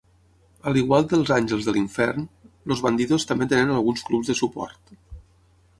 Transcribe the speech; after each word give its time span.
A 0.69 0.71
l'igual 0.77 1.03
dels 1.11 1.33
Àngels 1.35 1.67
de 1.67 1.75
l'Infern, 1.75 2.25
els 2.75 2.81
Bandidos 2.87 3.27
també 3.33 3.49
tenen 3.53 3.77
alguns 3.79 4.07
clubs 4.11 4.33
de 4.33 4.39
suport. 4.43 4.99